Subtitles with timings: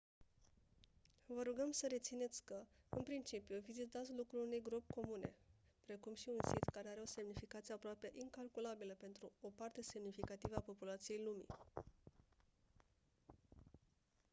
[1.25, 5.33] vă rugăm să rețineți că în principiu vizitați locul unei gropi comune
[5.85, 10.59] precum și un sit care are o semnificație aproape incalculabilă pentru o parte semnificativă a
[10.59, 11.47] populației lumii